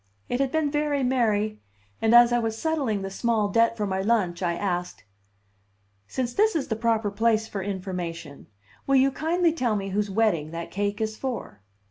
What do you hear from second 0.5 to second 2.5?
been very merry; and as I